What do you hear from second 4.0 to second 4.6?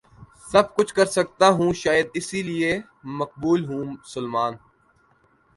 Salman